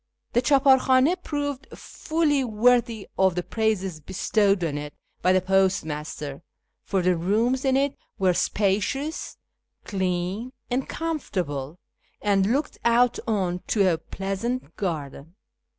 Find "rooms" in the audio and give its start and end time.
7.15-7.63